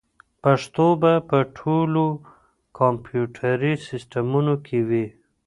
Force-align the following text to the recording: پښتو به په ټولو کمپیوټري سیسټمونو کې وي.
پښتو 0.43 0.87
به 1.01 1.13
په 1.29 1.37
ټولو 1.57 2.05
کمپیوټري 2.79 3.73
سیسټمونو 3.87 4.53
کې 4.65 4.79
وي. 4.89 5.05